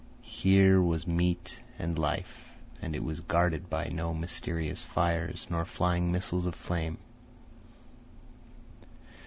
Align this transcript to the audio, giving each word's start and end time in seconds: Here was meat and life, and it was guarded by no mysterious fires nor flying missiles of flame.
Here 0.23 0.81
was 0.81 1.05
meat 1.05 1.59
and 1.77 1.95
life, 1.99 2.45
and 2.81 2.95
it 2.95 3.03
was 3.03 3.19
guarded 3.21 3.69
by 3.69 3.89
no 3.89 4.15
mysterious 4.15 4.81
fires 4.81 5.45
nor 5.47 5.63
flying 5.63 6.11
missiles 6.11 6.47
of 6.47 6.55
flame. 6.55 6.97